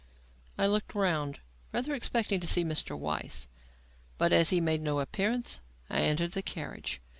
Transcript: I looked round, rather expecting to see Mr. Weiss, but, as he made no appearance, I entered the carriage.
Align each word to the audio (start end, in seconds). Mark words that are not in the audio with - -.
I 0.57 0.65
looked 0.65 0.95
round, 0.95 1.41
rather 1.71 1.93
expecting 1.93 2.39
to 2.39 2.47
see 2.47 2.63
Mr. 2.63 2.97
Weiss, 2.97 3.47
but, 4.17 4.33
as 4.33 4.49
he 4.49 4.59
made 4.59 4.81
no 4.81 4.99
appearance, 4.99 5.61
I 5.91 5.99
entered 6.01 6.31
the 6.31 6.41
carriage. 6.41 6.99